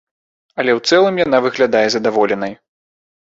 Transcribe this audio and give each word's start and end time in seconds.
Але 0.61 0.71
ў 0.77 0.95
цэлым 0.95 1.19
яна 1.25 1.37
выглядае 1.45 1.83
задаволенай. 1.97 2.53